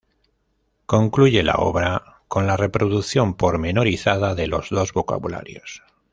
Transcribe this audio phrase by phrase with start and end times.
[0.87, 5.83] Concluye la obra con la reproducción pormenorizada de los dos vocabularios.